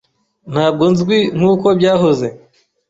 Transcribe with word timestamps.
Ntabwo 0.53 0.83
nzwi 0.93 1.17
nkuko 1.37 1.67
byahoze. 1.79 2.27